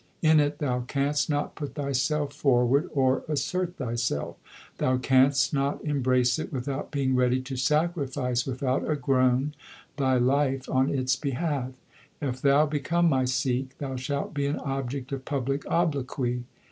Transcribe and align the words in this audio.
In 0.23 0.39
it 0.39 0.57
thou 0.57 0.79
canst 0.81 1.29
not 1.29 1.53
put 1.53 1.75
thyself 1.75 2.33
forward 2.33 2.89
or 2.91 3.23
assert 3.27 3.77
thyself. 3.77 4.35
Thou 4.79 4.97
canst 4.97 5.53
not 5.53 5.79
embrace 5.85 6.39
it 6.39 6.51
without 6.51 6.89
being 6.89 7.15
ready 7.15 7.39
to 7.41 7.55
sacrifice 7.55 8.47
without 8.47 8.89
a 8.89 8.95
groan 8.95 9.53
thy 9.97 10.17
life 10.17 10.67
on 10.67 10.89
its 10.89 11.15
behalf. 11.15 11.73
If 12.19 12.41
thou 12.41 12.65
become 12.65 13.09
my 13.09 13.25
Sikh, 13.25 13.77
thou 13.77 13.95
shalt 13.95 14.33
be 14.33 14.47
an 14.47 14.57
object 14.61 15.11
of 15.11 15.23
public 15.23 15.69
obloquy. 15.69 16.45